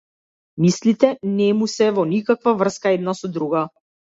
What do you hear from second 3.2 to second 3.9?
со друга.